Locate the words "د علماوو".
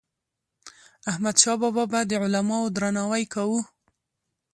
2.09-2.73